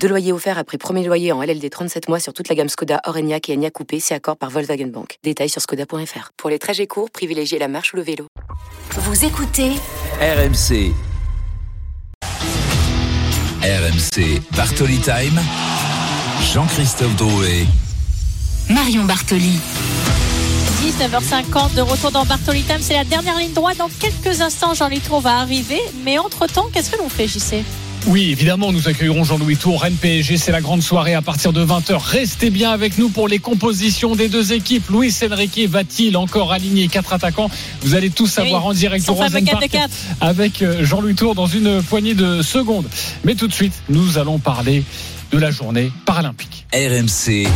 [0.00, 3.00] Deux loyers offerts après premier loyer en LLD 37 mois sur toute la gamme Skoda,
[3.04, 5.18] Orenia et Enya Coupé, c'est accord par Volkswagen Bank.
[5.24, 6.30] Détails sur skoda.fr.
[6.36, 8.26] Pour les trajets courts, privilégiez la marche ou le vélo.
[8.90, 9.72] Vous écoutez
[10.20, 10.92] RMC.
[13.62, 15.40] RMC Bartoli Time.
[16.52, 17.66] Jean-Christophe Drouet.
[18.70, 19.58] Marion Bartoli.
[20.82, 22.80] 19h50 de retour dans Bartoli Time.
[22.80, 23.78] C'est la dernière ligne droite.
[23.78, 25.80] Dans quelques instants, Jean-Louis Tour va arriver.
[26.04, 27.64] Mais entre-temps, qu'est-ce que l'on fait, JC
[28.06, 31.64] oui, évidemment, nous accueillerons Jean-Louis Tour, Rennes PSG, c'est la grande soirée à partir de
[31.64, 31.96] 20h.
[31.98, 34.88] Restez bien avec nous pour les compositions des deux équipes.
[34.90, 37.50] Luis Enrique va-t-il encore aligner quatre attaquants?
[37.82, 39.14] Vous allez tout savoir en direct au
[40.20, 42.88] avec euh, Jean-Louis Tour dans une poignée de secondes.
[43.24, 44.84] Mais tout de suite, nous allons parler
[45.32, 46.66] de la journée paralympique.
[46.72, 47.48] RMC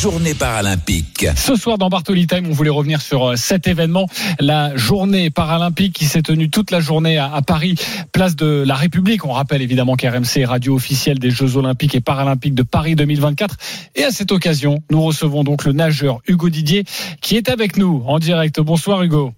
[0.00, 1.26] journée paralympique.
[1.36, 4.06] Ce soir dans Bartoli Time, on voulait revenir sur euh, cet événement,
[4.38, 7.74] la journée paralympique qui s'est tenue toute la journée à, Paris,
[8.10, 9.26] place de la République.
[9.26, 13.56] On rappelle évidemment qu'RMC est radio officielle des Jeux Olympiques et Paralympiques de Paris 2024.
[13.94, 16.84] Et à cette occasion, nous recevons donc le nageur Hugo Didier
[17.20, 18.58] qui est avec nous en direct.
[18.58, 19.34] Bonsoir Hugo.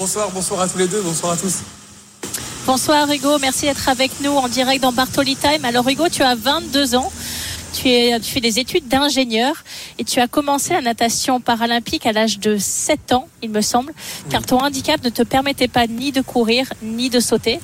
[0.00, 1.60] Bonsoir, bonsoir à tous les deux, bonsoir à tous.
[2.66, 5.64] Bonsoir Hugo, merci d'être avec nous en direct dans Bartoli Time.
[5.64, 7.12] Alors Hugo, tu as 22 ans.
[7.72, 9.64] Tu, es, tu fais des études d'ingénieur
[9.98, 13.94] et tu as commencé la natation paralympique à l'âge de 7 ans, il me semble,
[14.30, 17.60] car ton handicap ne te permettait pas ni de courir ni de sauter.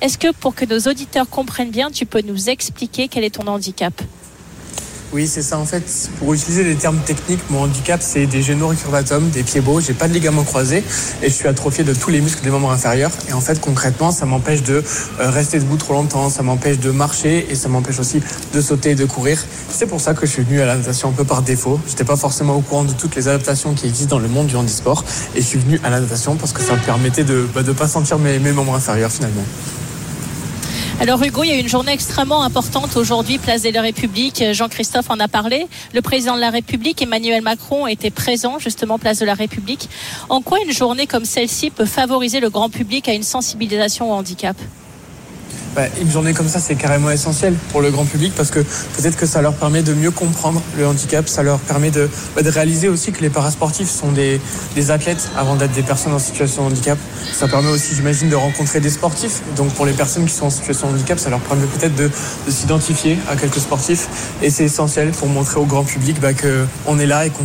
[0.00, 3.46] Est-ce que pour que nos auditeurs comprennent bien, tu peux nous expliquer quel est ton
[3.46, 3.94] handicap?
[5.14, 5.58] Oui, c'est ça.
[5.58, 9.60] En fait, pour utiliser les termes techniques, mon handicap, c'est des genoux récurvatum, des pieds
[9.60, 9.80] beaux.
[9.80, 10.82] J'ai pas de ligaments croisés
[11.22, 13.12] et je suis atrophié de tous les muscles des membres inférieurs.
[13.28, 14.82] Et en fait, concrètement, ça m'empêche de
[15.20, 18.20] euh, rester debout trop longtemps, ça m'empêche de marcher et ça m'empêche aussi
[18.52, 19.38] de sauter et de courir.
[19.70, 21.78] C'est pour ça que je suis venu à la natation un peu par défaut.
[21.86, 24.56] J'étais pas forcément au courant de toutes les adaptations qui existent dans le monde du
[24.56, 25.04] handisport
[25.36, 27.74] et je suis venu à la natation parce que ça me permettait de ne bah,
[27.78, 29.44] pas sentir mes membres inférieurs finalement.
[31.00, 34.42] Alors Hugo, il y a une journée extrêmement importante aujourd'hui, place de la République.
[34.52, 35.66] Jean-Christophe en a parlé.
[35.92, 39.88] Le président de la République, Emmanuel Macron, était présent justement place de la République.
[40.28, 44.14] En quoi une journée comme celle-ci peut favoriser le grand public à une sensibilisation au
[44.14, 44.56] handicap?
[45.74, 49.16] Bah, une journée comme ça, c'est carrément essentiel pour le grand public parce que peut-être
[49.16, 52.88] que ça leur permet de mieux comprendre le handicap, ça leur permet de, bah, réaliser
[52.88, 54.40] aussi que les parasportifs sont des,
[54.90, 56.98] athlètes avant d'être des personnes en situation de handicap.
[57.32, 59.40] Ça permet aussi, j'imagine, de rencontrer des sportifs.
[59.56, 62.10] Donc pour les personnes qui sont en situation de handicap, ça leur permet peut-être de,
[62.46, 64.08] de s'identifier à quelques sportifs.
[64.42, 67.44] Et c'est essentiel pour montrer au grand public bah, qu'on est là et qu'on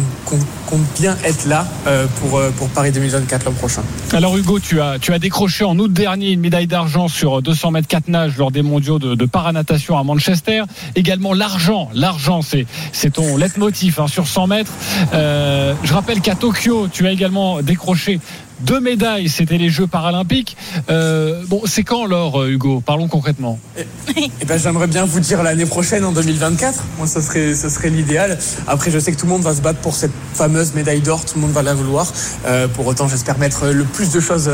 [0.66, 3.82] compte bien être là euh, pour, euh, pour Paris 2024 l'an prochain.
[4.14, 7.72] Alors Hugo, tu as, tu as décroché en août dernier une médaille d'argent sur 200
[7.72, 10.64] mètres 4 lors des mondiaux de, paranatation à Manchester.
[10.96, 11.90] Également l'argent.
[11.94, 14.72] L'argent, c'est, c'est ton leitmotiv hein, sur 100 mètres.
[15.14, 18.20] Euh, je rappelle qu'à Tokyo, tu as également décroché
[18.62, 20.58] deux médailles, c'était les Jeux paralympiques.
[20.90, 22.82] Euh, bon, c'est quand alors, euh, Hugo?
[22.86, 23.60] Parlons concrètement.
[23.78, 23.86] Eh,
[24.18, 26.84] eh ben, j'aimerais bien vous dire l'année prochaine, en 2024.
[26.98, 28.38] Moi, ce serait, ce serait l'idéal.
[28.68, 31.24] Après, je sais que tout le monde va se battre pour cette fameuse médaille d'or.
[31.26, 32.12] Tout le monde va la vouloir.
[32.46, 34.50] Euh, pour autant, j'espère mettre le plus de choses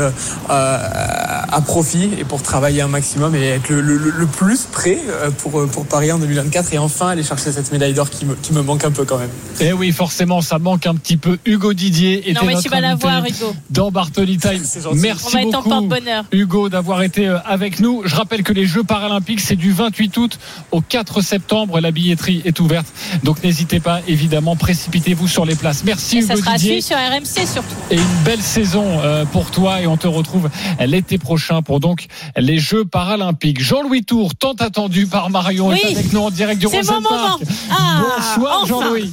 [1.50, 4.98] à profit et pour travailler un maximum et être le, plus prêt
[5.38, 8.52] pour, pour Paris en 2024 et enfin aller chercher cette médaille d'or qui me, qui
[8.52, 9.30] me manque un peu quand même.
[9.60, 11.38] Eh oui, forcément, ça manque un petit peu.
[11.44, 13.54] Hugo Didier était non, mais tu vas la voir, Hugo.
[13.70, 14.62] Dans Bartoli Time.
[14.94, 15.88] Merci beaucoup,
[16.32, 18.02] Hugo, d'avoir été euh, avec nous.
[18.04, 20.38] Je rappelle que les Jeux paralympiques, c'est du 28 août
[20.72, 21.80] au 4 septembre.
[21.80, 22.86] La billetterie est ouverte.
[23.22, 25.84] Donc n'hésitez pas, évidemment, précipitez-vous sur les places.
[25.84, 26.80] Merci, et Hugo ça sera Didier.
[26.80, 27.74] sur RMC surtout.
[27.90, 29.80] Et une belle saison euh, pour toi.
[29.80, 33.62] Et on te retrouve l'été prochain pour donc les Jeux paralympiques.
[33.62, 37.42] Jean-Louis Tour, tant attendu par Marion, est avec nous en direct du Rosen Park.
[37.70, 39.12] Ah, Bonsoir, Jean-Louis.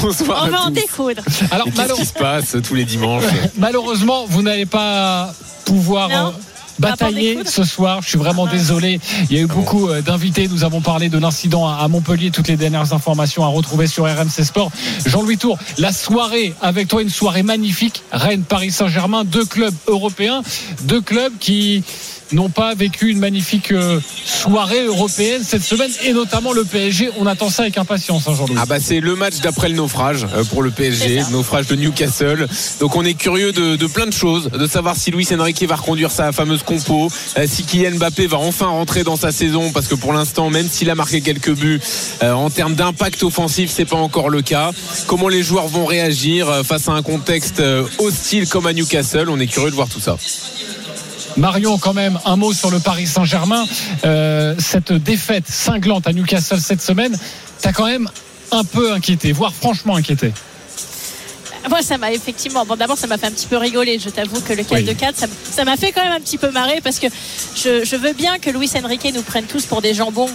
[0.00, 1.22] Bonsoir On va en découdre.
[1.50, 3.24] Alors, qu'est-ce qui se passe tous les dimanches
[3.58, 5.32] Malheureusement, vous n'allez pas
[5.64, 6.10] pouvoir.
[6.10, 6.30] Euh,
[6.78, 8.00] batailler ce soir.
[8.02, 9.00] Je suis vraiment désolé.
[9.30, 10.48] Il y a eu beaucoup euh, d'invités.
[10.48, 12.30] Nous avons parlé de l'incident à Montpellier.
[12.30, 14.70] Toutes les dernières informations à retrouver sur RMC Sport.
[15.06, 18.02] Jean-Louis Tour, la soirée avec toi, une soirée magnifique.
[18.12, 20.42] Rennes, Paris Saint-Germain, deux clubs européens,
[20.82, 21.84] deux clubs qui
[22.32, 27.10] n'ont pas vécu une magnifique euh, soirée européenne cette semaine et notamment le PSG.
[27.18, 28.56] On attend ça avec impatience, hein, Jean-Louis.
[28.60, 31.76] Ah bah c'est le match d'après le naufrage euh, pour le PSG, le naufrage de
[31.76, 32.48] Newcastle.
[32.80, 35.76] Donc on est curieux de, de, plein de choses, de savoir si Luis Enrique va
[35.76, 39.86] reconduire sa fameuse compo, euh, si Kylian Mbappé va enfin rentrer dans sa saison, parce
[39.86, 41.80] que pour l'instant, même s'il a marqué quelques buts,
[42.22, 44.70] en termes d'impact offensif, c'est pas encore le cas.
[45.06, 47.62] Comment les joueurs vont réagir face à un contexte
[47.98, 49.28] hostile comme à Newcastle?
[49.28, 50.16] On est curieux de voir tout ça.
[51.36, 53.64] Marion, quand même, un mot sur le Paris Saint-Germain.
[54.04, 57.18] Euh, cette défaite cinglante à Newcastle cette semaine,
[57.60, 58.08] t'as quand même
[58.52, 60.32] un peu inquiété, voire franchement inquiété.
[61.68, 62.66] Moi, ça m'a effectivement.
[62.66, 63.98] Bon, d'abord, ça m'a fait un petit peu rigoler.
[63.98, 66.50] Je t'avoue que le 4 de 4, ça m'a fait quand même un petit peu
[66.50, 67.06] marrer parce que
[67.56, 70.28] je, veux bien que Luis Enrique nous prenne tous pour des jambons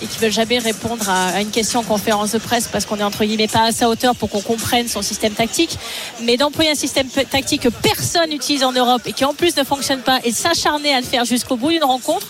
[0.00, 3.02] et qu'il veut jamais répondre à, une question en conférence de presse parce qu'on est
[3.02, 5.76] entre guillemets pas à sa hauteur pour qu'on comprenne son système tactique.
[6.22, 9.64] Mais d'employer un système tactique que personne n'utilise en Europe et qui en plus ne
[9.64, 12.26] fonctionne pas et s'acharner à le faire jusqu'au bout d'une rencontre,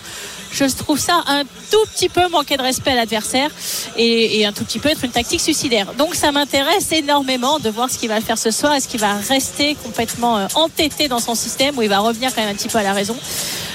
[0.51, 3.49] je trouve ça un tout petit peu manquer de respect à l'adversaire
[3.97, 5.93] et, un tout petit peu être une tactique suicidaire.
[5.97, 8.73] Donc ça m'intéresse énormément de voir ce qu'il va faire ce soir.
[8.73, 12.41] Est-ce qu'il va rester complètement euh, entêté dans son système ou il va revenir quand
[12.41, 13.15] même un petit peu à la raison?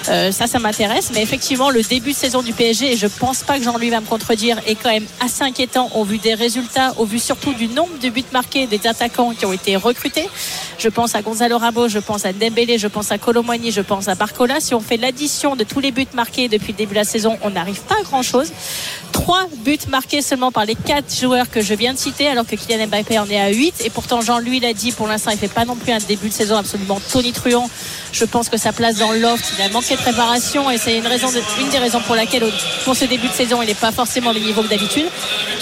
[0.09, 1.11] Euh, ça, ça m'intéresse.
[1.15, 4.01] Mais effectivement, le début de saison du PSG, et je pense pas que Jean-Louis va
[4.01, 7.69] me contredire, est quand même assez inquiétant au vu des résultats, au vu surtout du
[7.69, 10.29] nombre de buts marqués des attaquants qui ont été recrutés.
[10.79, 14.09] Je pense à Gonzalo Ramos, je pense à Dembélé, je pense à Colomboigny, je pense
[14.09, 14.61] à Barcola.
[14.61, 17.39] Si on fait l'addition de tous les buts marqués depuis le début de la saison,
[17.43, 18.51] on n'arrive pas à grand chose.
[19.13, 22.57] Trois buts marqués seulement par les quatre joueurs que je viens de citer, alors que
[22.57, 23.83] Kylian Mbappé en est à 8.
[23.85, 26.33] Et pourtant, Jean-Louis l'a dit, pour l'instant, il fait pas non plus un début de
[26.33, 27.69] saison absolument tonitruant.
[28.13, 32.01] Je pense que sa place dans loft, il a préparation et c'est une, des raisons
[32.01, 32.45] pour laquelle,
[32.85, 35.07] pour ce début de saison, il n'est pas forcément au niveau d'habitude.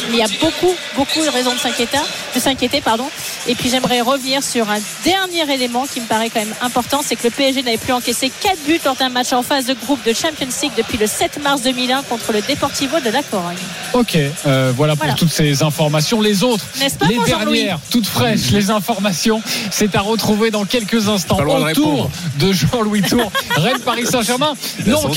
[0.08, 1.98] Il y a beaucoup, beaucoup de raisons de s'inquiéter,
[2.34, 3.06] de s'inquiéter, pardon.
[3.46, 7.16] Et puis j'aimerais revenir sur un dernier élément qui me paraît quand même important, c'est
[7.16, 10.04] que le PSG n'avait plus encaissé 4 buts lors d'un match en phase de groupe
[10.04, 13.56] de Champions League depuis le 7 mars 2001 contre le Deportivo de la Corogne.
[13.92, 14.16] Ok,
[14.46, 16.20] euh, voilà pour toutes ces informations.
[16.20, 16.64] Les autres,
[17.08, 23.02] les dernières, toutes fraîches, les informations, c'est à retrouver dans quelques instants autour de Jean-Louis
[23.02, 24.54] Tour, Rennes Paris Saint-Germain.
[24.86, 25.10] Non,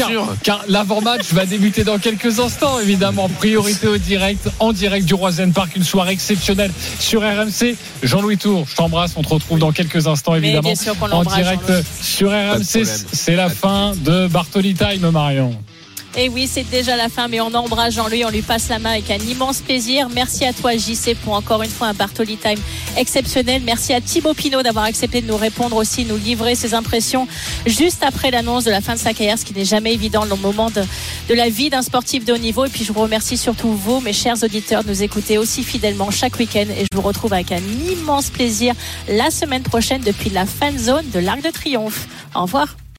[0.43, 3.29] car, l'avant-match va débuter dans quelques instants, évidemment.
[3.29, 6.71] Priorité au direct, en direct du Roisen Park, une soirée exceptionnelle
[7.03, 7.75] sur RMC.
[8.01, 9.13] Jean-Louis Tour, je t'embrasse.
[9.17, 10.73] On te retrouve dans quelques instants, évidemment.
[11.11, 11.71] en direct
[12.01, 12.85] sur RMC.
[12.85, 15.55] C'est la fin de Bartoli Time, Marion.
[16.15, 18.91] Et oui, c'est déjà la fin, mais on embrasse Jean-Louis, on lui passe la main
[18.91, 20.09] avec un immense plaisir.
[20.13, 22.59] Merci à toi, JC, pour encore une fois un Bartoli Time
[22.97, 23.63] exceptionnel.
[23.65, 27.27] Merci à Thibaut Pinot d'avoir accepté de nous répondre aussi, nous livrer ses impressions
[27.65, 30.35] juste après l'annonce de la fin de sa carrière, ce qui n'est jamais évident dans
[30.35, 30.83] le moment de,
[31.29, 32.65] de la vie d'un sportif de haut niveau.
[32.65, 36.11] Et puis, je vous remercie surtout vous, mes chers auditeurs, de nous écouter aussi fidèlement
[36.11, 36.67] chaque week-end.
[36.77, 38.75] Et je vous retrouve avec un immense plaisir
[39.09, 42.07] la semaine prochaine depuis la fan zone de l'Arc de Triomphe.
[42.35, 42.67] Au revoir.